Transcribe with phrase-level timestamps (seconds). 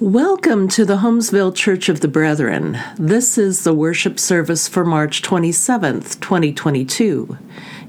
[0.00, 2.78] Welcome to the Holmesville Church of the Brethren.
[2.96, 7.36] This is the worship service for March 27th, 2022.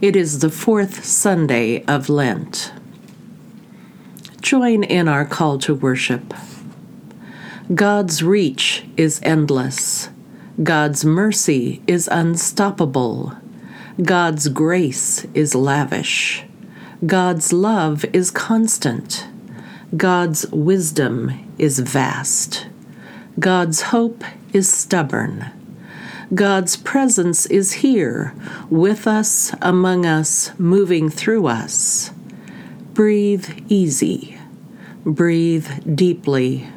[0.01, 2.73] It is the fourth Sunday of Lent.
[4.41, 6.33] Join in our call to worship.
[7.73, 10.09] God's reach is endless.
[10.61, 13.37] God's mercy is unstoppable.
[14.03, 16.43] God's grace is lavish.
[17.05, 19.27] God's love is constant.
[19.97, 22.67] God's wisdom is vast.
[23.37, 24.23] God's hope
[24.53, 25.51] is stubborn.
[26.33, 28.33] God's presence is here,
[28.69, 32.11] with us, among us, moving through us.
[32.93, 34.37] Breathe easy.
[35.03, 36.69] Breathe deeply.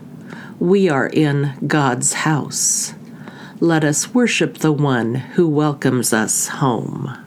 [0.59, 2.95] We are in God's house.
[3.61, 7.24] Let us worship the one who welcomes us home.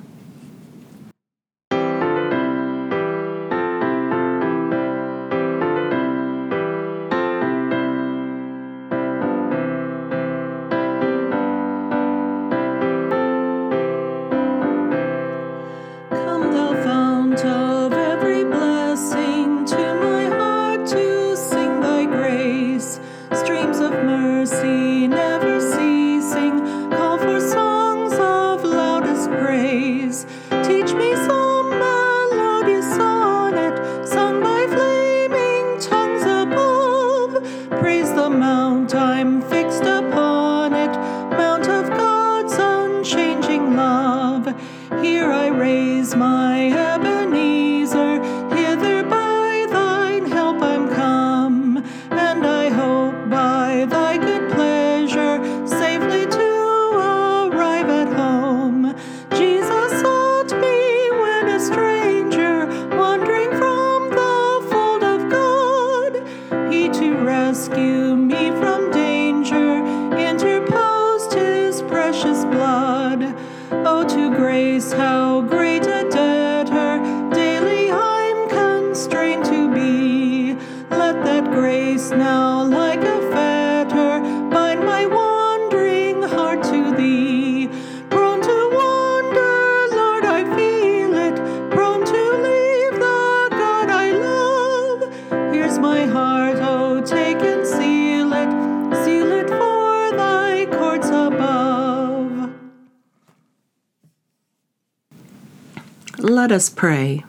[106.48, 107.26] Let us pray.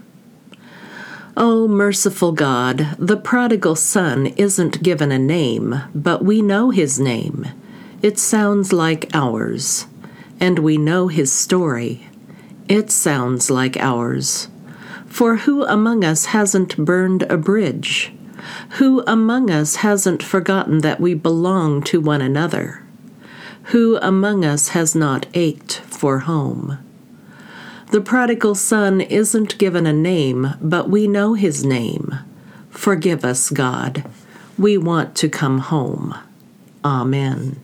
[1.37, 7.01] O oh, merciful God, the prodigal son isn't given a name, but we know his
[7.01, 7.49] name.
[8.01, 9.89] It sounds like ours,
[10.39, 12.07] and we know his story.
[12.69, 14.47] It sounds like ours.
[15.09, 18.13] For who among us hasn't burned a bridge?
[18.79, 22.85] Who among us hasn't forgotten that we belong to one another?
[23.75, 26.79] Who among us has not ached for home?
[27.91, 32.19] The prodigal son isn't given a name, but we know his name.
[32.69, 34.05] Forgive us, God.
[34.59, 36.15] We want to come home.
[36.85, 37.59] Amen.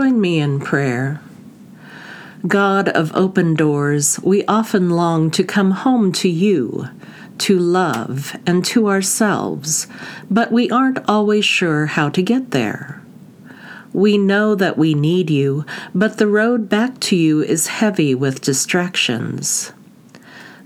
[0.00, 1.20] Join me in prayer.
[2.46, 6.86] God of open doors, we often long to come home to you,
[7.38, 9.88] to love, and to ourselves,
[10.30, 13.02] but we aren't always sure how to get there.
[13.92, 18.40] We know that we need you, but the road back to you is heavy with
[18.40, 19.72] distractions.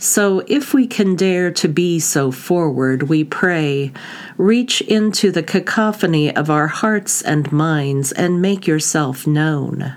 [0.03, 3.93] So, if we can dare to be so forward, we pray,
[4.37, 9.95] reach into the cacophony of our hearts and minds and make yourself known.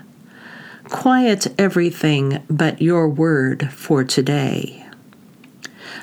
[0.84, 4.86] Quiet everything but your word for today.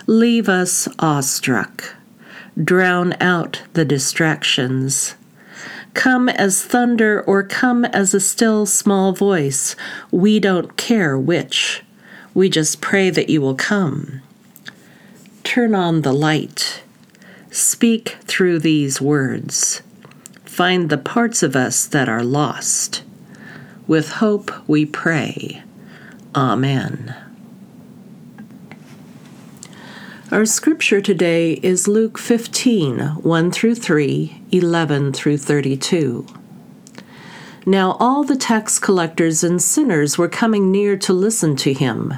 [0.05, 1.95] Leave us awestruck.
[2.61, 5.15] Drown out the distractions.
[5.93, 9.77] Come as thunder or come as a still small voice,
[10.11, 11.83] we don't care which.
[12.33, 14.21] We just pray that you will come.
[15.43, 16.81] Turn on the light.
[17.51, 19.83] Speak through these words.
[20.43, 23.03] Find the parts of us that are lost.
[23.85, 25.61] With hope we pray.
[26.35, 27.15] Amen.
[30.31, 36.25] Our scripture today is Luke 15 1 through 3, 11 through 32.
[37.65, 42.13] Now all the tax collectors and sinners were coming near to listen to him.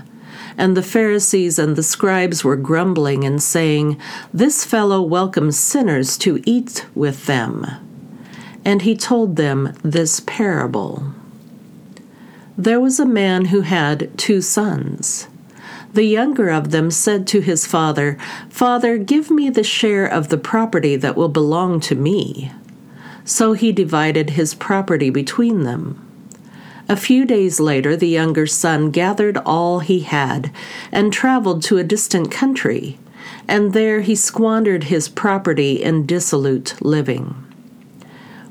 [0.58, 4.00] And the Pharisees and the scribes were grumbling and saying,
[4.34, 7.68] This fellow welcomes sinners to eat with them.
[8.64, 11.14] And he told them this parable
[12.58, 15.28] There was a man who had two sons.
[15.94, 18.18] The younger of them said to his father,
[18.50, 22.52] Father, give me the share of the property that will belong to me.
[23.26, 26.02] So he divided his property between them.
[26.88, 30.52] A few days later, the younger son gathered all he had
[30.92, 33.00] and traveled to a distant country,
[33.48, 37.36] and there he squandered his property in dissolute living.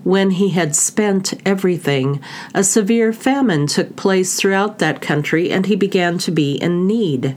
[0.02, 2.20] When he had spent everything,
[2.54, 7.36] a severe famine took place throughout that country, and he began to be in need.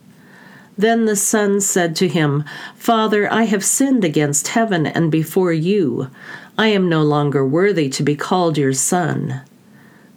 [0.77, 2.43] Then the son said to him,
[2.75, 6.09] Father, I have sinned against heaven and before you.
[6.57, 9.41] I am no longer worthy to be called your son.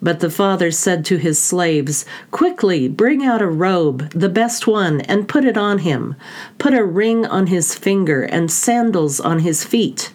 [0.01, 5.01] But the father said to his slaves, Quickly, bring out a robe, the best one,
[5.03, 6.15] and put it on him.
[6.59, 10.13] Put a ring on his finger and sandals on his feet.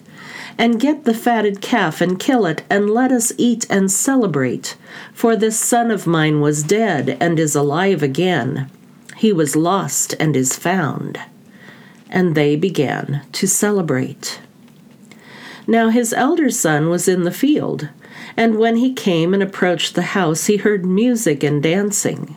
[0.56, 4.76] And get the fatted calf and kill it, and let us eat and celebrate.
[5.12, 8.70] For this son of mine was dead and is alive again.
[9.20, 11.20] He was lost and is found.
[12.08, 14.40] And they began to celebrate.
[15.66, 17.90] Now his elder son was in the field.
[18.34, 22.34] And when he came and approached the house, he heard music and dancing.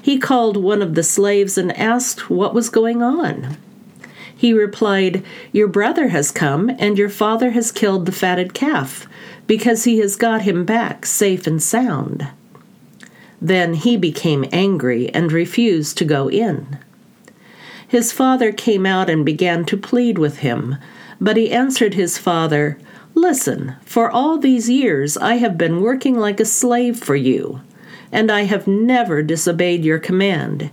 [0.00, 3.58] He called one of the slaves and asked what was going on.
[4.34, 9.06] He replied, Your brother has come, and your father has killed the fatted calf,
[9.46, 12.26] because he has got him back safe and sound.
[13.40, 16.78] Then he became angry and refused to go in.
[17.88, 20.76] His father came out and began to plead with him,
[21.20, 22.78] but he answered his father,
[23.14, 27.60] Listen, for all these years I have been working like a slave for you,
[28.12, 30.70] and I have never disobeyed your command.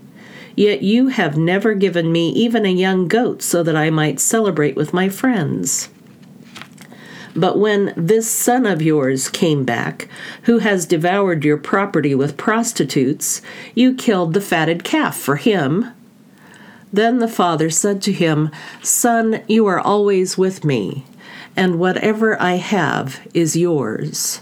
[0.55, 4.75] Yet you have never given me even a young goat so that I might celebrate
[4.75, 5.89] with my friends.
[7.35, 10.07] But when this son of yours came back,
[10.43, 13.41] who has devoured your property with prostitutes,
[13.73, 15.91] you killed the fatted calf for him.
[16.91, 21.05] Then the father said to him, Son, you are always with me
[21.55, 24.41] and whatever I have is yours.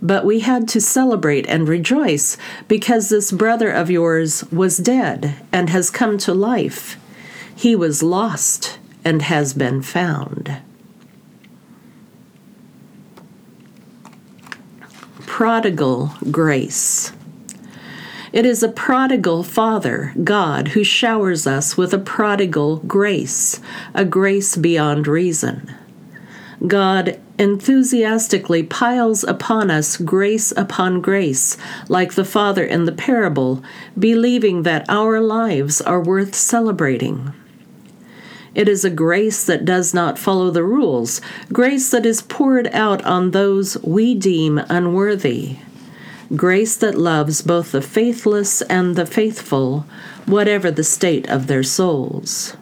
[0.00, 2.36] But we had to celebrate and rejoice
[2.68, 6.96] because this brother of yours was dead and has come to life.
[7.54, 10.58] He was lost and has been found.
[15.38, 17.12] Prodigal grace.
[18.32, 23.60] It is a prodigal Father, God, who showers us with a prodigal grace,
[23.94, 25.72] a grace beyond reason.
[26.66, 31.56] God enthusiastically piles upon us grace upon grace,
[31.88, 33.62] like the Father in the parable,
[33.96, 37.32] believing that our lives are worth celebrating.
[38.58, 41.20] It is a grace that does not follow the rules,
[41.52, 45.58] grace that is poured out on those we deem unworthy,
[46.34, 49.86] grace that loves both the faithless and the faithful,
[50.26, 52.56] whatever the state of their souls.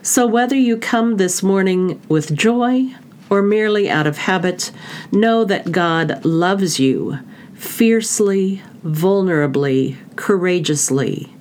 [0.00, 2.94] So, whether you come this morning with joy
[3.28, 4.70] or merely out of habit,
[5.10, 7.18] know that God loves you
[7.54, 11.34] fiercely, vulnerably, courageously,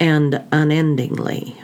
[0.00, 1.63] and unendingly.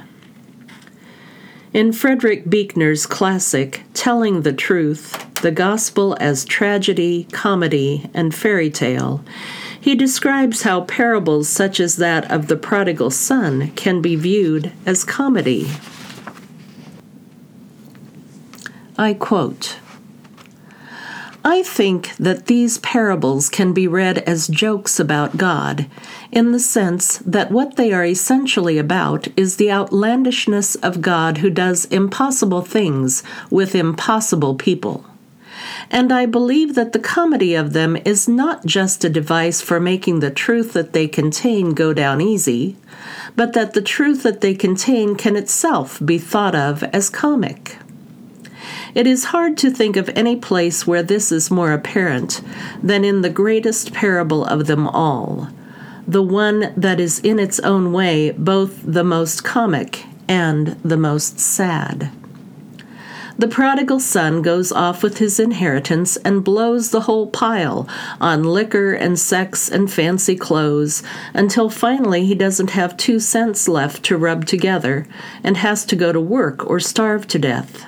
[1.72, 9.24] In Frederick Buechner's classic, Telling the Truth The Gospel as Tragedy, Comedy, and Fairy Tale,
[9.80, 15.04] he describes how parables such as that of the prodigal son can be viewed as
[15.04, 15.70] comedy.
[18.98, 19.78] I quote
[21.44, 25.86] I think that these parables can be read as jokes about God,
[26.30, 31.48] in the sense that what they are essentially about is the outlandishness of God who
[31.48, 35.06] does impossible things with impossible people.
[35.90, 40.20] And I believe that the comedy of them is not just a device for making
[40.20, 42.76] the truth that they contain go down easy,
[43.34, 47.78] but that the truth that they contain can itself be thought of as comic.
[48.94, 52.40] It is hard to think of any place where this is more apparent
[52.82, 55.48] than in the greatest parable of them all,
[56.08, 61.38] the one that is in its own way both the most comic and the most
[61.38, 62.10] sad.
[63.38, 67.88] The prodigal son goes off with his inheritance and blows the whole pile
[68.20, 74.02] on liquor and sex and fancy clothes until finally he doesn't have two cents left
[74.04, 75.06] to rub together
[75.42, 77.86] and has to go to work or starve to death.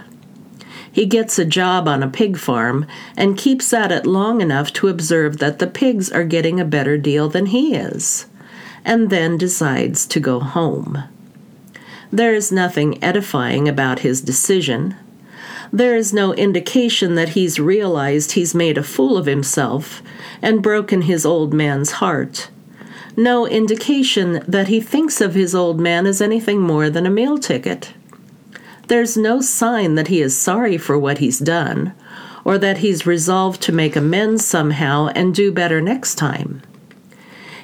[0.93, 4.89] He gets a job on a pig farm and keeps at it long enough to
[4.89, 8.27] observe that the pigs are getting a better deal than he is,
[8.85, 11.05] and then decides to go home.
[12.13, 14.95] There is nothing edifying about his decision.
[15.73, 20.03] There is no indication that he's realized he's made a fool of himself
[20.43, 22.51] and broken his old man's heart.
[23.17, 27.39] no indication that he thinks of his old man as anything more than a meal
[27.39, 27.93] ticket.
[28.89, 31.95] There's no sign that he is sorry for what he's done,
[32.45, 36.63] or that he's resolved to make amends somehow and do better next time.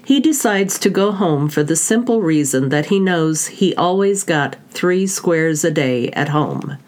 [0.05, 4.57] He decides to go home for the simple reason that he knows he always got
[4.71, 6.79] three squares a day at home.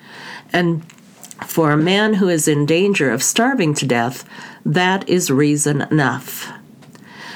[0.53, 0.91] And
[1.47, 4.25] for a man who is in danger of starving to death,
[4.65, 6.51] that is reason enough.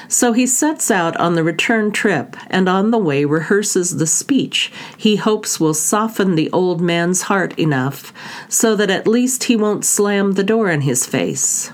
[0.07, 4.71] So he sets out on the return trip and on the way rehearses the speech
[4.97, 8.13] he hopes will soften the old man's heart enough
[8.47, 11.71] so that at least he won't slam the door in his face.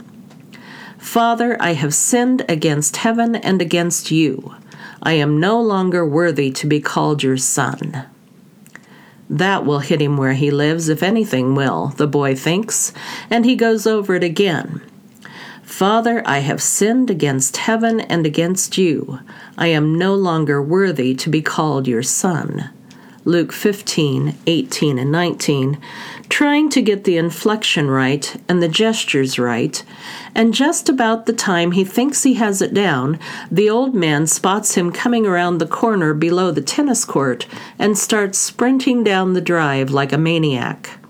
[0.97, 4.55] Father, I have sinned against heaven and against you.
[5.03, 8.05] I am no longer worthy to be called your son.
[9.29, 12.93] That will hit him where he lives, if anything will, the boy thinks,
[13.29, 14.81] and he goes over it again.
[15.71, 19.19] Father, I have sinned against heaven and against you.
[19.57, 22.69] I am no longer worthy to be called your son.
[23.23, 25.79] Luke 15, 18, and 19,
[26.27, 29.81] trying to get the inflection right and the gestures right,
[30.35, 33.17] and just about the time he thinks he has it down,
[33.49, 37.47] the old man spots him coming around the corner below the tennis court
[37.79, 41.00] and starts sprinting down the drive like a maniac.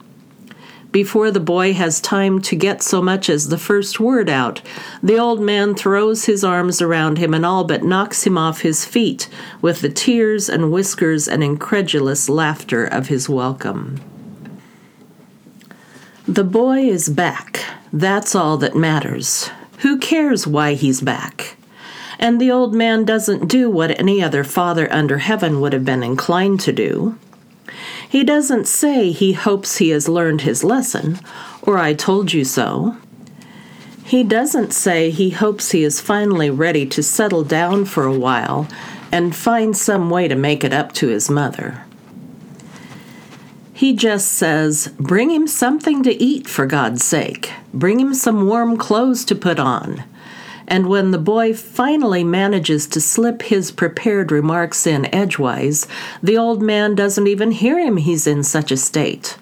[0.91, 4.61] Before the boy has time to get so much as the first word out,
[5.01, 8.83] the old man throws his arms around him and all but knocks him off his
[8.83, 9.29] feet
[9.61, 14.01] with the tears and whiskers and incredulous laughter of his welcome.
[16.27, 17.63] The boy is back.
[17.93, 19.49] That's all that matters.
[19.79, 21.55] Who cares why he's back?
[22.19, 26.03] And the old man doesn't do what any other father under heaven would have been
[26.03, 27.17] inclined to do.
[28.11, 31.17] He doesn't say he hopes he has learned his lesson,
[31.61, 32.97] or I told you so.
[34.03, 38.67] He doesn't say he hopes he is finally ready to settle down for a while
[39.13, 41.85] and find some way to make it up to his mother.
[43.73, 47.53] He just says, Bring him something to eat, for God's sake.
[47.73, 50.03] Bring him some warm clothes to put on
[50.71, 55.85] and when the boy finally manages to slip his prepared remarks in edgewise,
[56.23, 59.37] the old man doesn't even hear him, he's in such a state.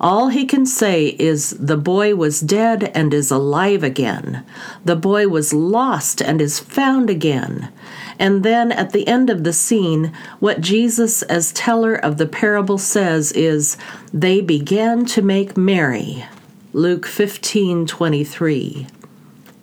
[0.00, 4.46] All he can say is, The boy was dead and is alive again.
[4.84, 7.72] The boy was lost and is found again.
[8.16, 12.78] And then at the end of the scene, what Jesus, as teller of the parable,
[12.78, 13.76] says is,
[14.12, 16.26] They began to make merry.
[16.72, 18.86] Luke 15 23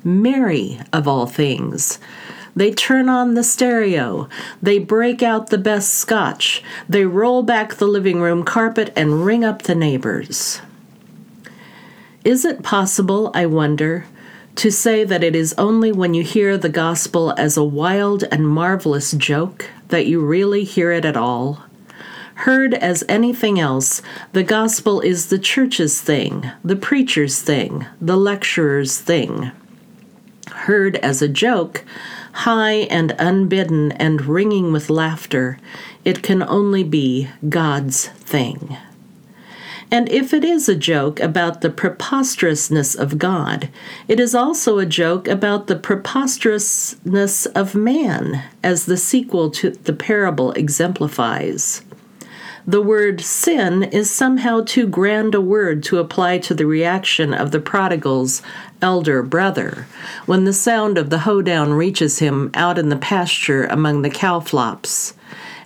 [0.03, 1.99] merry of all things.
[2.55, 4.27] They turn on the stereo.
[4.61, 6.61] They break out the best scotch.
[6.87, 10.61] They roll back the living room carpet and ring up the neighbors.
[12.25, 14.05] Is it possible, I wonder,
[14.55, 18.47] to say that it is only when you hear the gospel as a wild and
[18.47, 21.63] marvelous joke that you really hear it at all?
[22.35, 24.01] Heard as anything else,
[24.33, 29.51] the gospel is the church's thing, the preacher's thing, the lecturer's thing
[30.71, 31.84] heard as a joke,
[32.31, 35.60] high and unbidden and ringing with laughter,
[36.05, 38.77] it can only be God's thing.
[39.91, 43.67] And if it is a joke about the preposterousness of God,
[44.07, 49.91] it is also a joke about the preposterousness of man, as the sequel to the
[49.91, 51.81] parable exemplifies.
[52.67, 57.50] The word sin is somehow too grand a word to apply to the reaction of
[57.50, 58.43] the prodigal's
[58.84, 59.88] elder brother
[60.28, 64.39] when the sound of the hoedown reaches him out in the pasture among the cow
[64.39, 65.15] flops.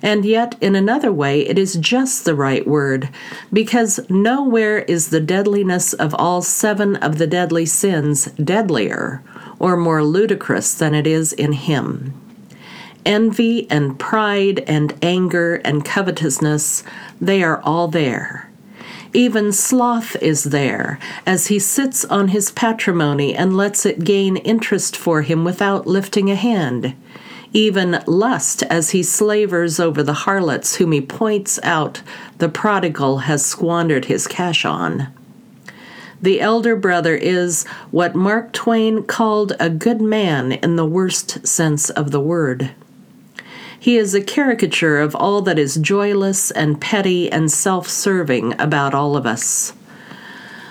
[0.01, 3.09] And yet, in another way, it is just the right word,
[3.51, 9.21] because nowhere is the deadliness of all seven of the deadly sins deadlier
[9.59, 12.13] or more ludicrous than it is in him
[13.05, 16.83] envy and pride and anger and covetousness,
[17.21, 18.49] they are all there.
[19.13, 24.97] Even sloth is there, as he sits on his patrimony and lets it gain interest
[24.97, 26.93] for him without lifting a hand.
[27.53, 32.01] Even lust, as he slavers over the harlots whom he points out
[32.39, 35.07] the prodigal has squandered his cash on.
[36.21, 41.89] The elder brother is what Mark Twain called a good man in the worst sense
[41.89, 42.71] of the word.
[43.85, 48.95] He is a caricature of all that is joyless and petty and self serving about
[48.95, 49.73] all of us.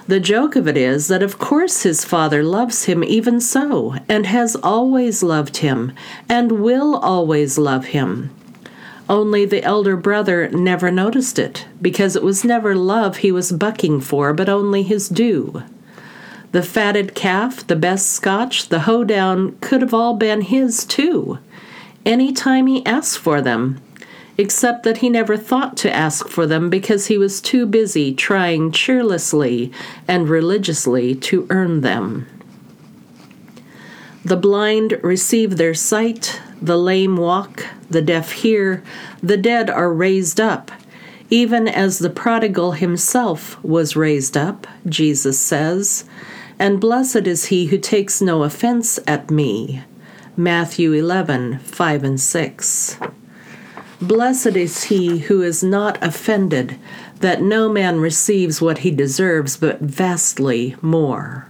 [0.09, 4.27] The joke of it is that, of course, his father loves him even so, and
[4.27, 5.93] has always loved him,
[6.29, 8.35] and will always love him.
[9.09, 14.01] Only the elder brother never noticed it, because it was never love he was bucking
[14.01, 15.63] for, but only his due.
[16.51, 21.39] The fatted calf, the best scotch, the hoedown could have all been his, too
[22.05, 23.81] any time he asked for them,
[24.37, 28.73] except that he never thought to ask for them because he was too busy trying
[28.73, 29.73] cheerlessly
[30.09, 32.27] and religiously to earn them.
[34.25, 38.83] The blind receive their sight, the lame walk, the deaf hear,
[39.23, 40.71] the dead are raised up,
[41.31, 46.05] even as the prodigal himself was raised up, Jesus says,
[46.59, 49.83] and blessed is he who takes no offense at me.
[50.37, 52.99] Matthew 11, 5 and 6.
[54.03, 56.77] Blessed is he who is not offended,
[57.21, 61.49] that no man receives what he deserves, but vastly more.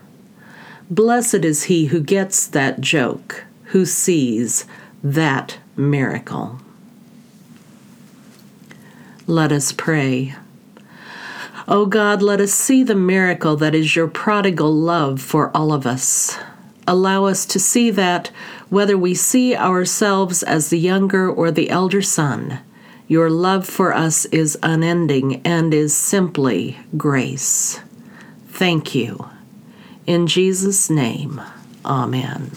[0.91, 4.67] Blessed is he who gets that joke, who sees
[5.03, 6.61] that miracle.
[9.27, 10.35] Let us pray.
[11.67, 15.73] O oh God, let us see the miracle that is your prodigal love for all
[15.73, 16.39] of us.
[16.87, 18.31] Allow us to see that,
[18.69, 22.61] whether we see ourselves as the younger or the elder son,
[23.09, 27.81] your love for us is unending and is simply grace.
[28.49, 29.29] Thank you.
[30.07, 31.41] In Jesus' name,
[31.85, 32.51] Amen.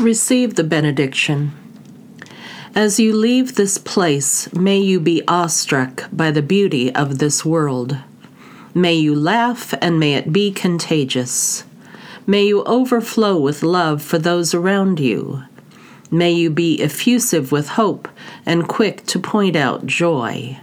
[0.00, 1.50] Receive the benediction.
[2.72, 7.98] As you leave this place, may you be awestruck by the beauty of this world.
[8.72, 11.64] May you laugh and may it be contagious.
[12.28, 15.42] May you overflow with love for those around you.
[16.12, 18.08] May you be effusive with hope
[18.46, 20.60] and quick to point out joy.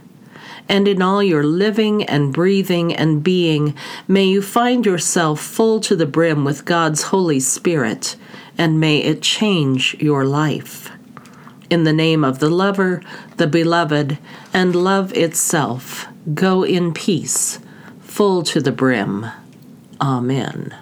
[0.66, 3.76] And in all your living and breathing and being,
[4.08, 8.16] may you find yourself full to the brim with God's Holy Spirit,
[8.58, 10.90] and may it change your life.
[11.68, 13.02] In the name of the lover,
[13.36, 14.18] the beloved,
[14.52, 17.58] and love itself, go in peace,
[18.00, 19.26] full to the brim.
[20.00, 20.74] Amen.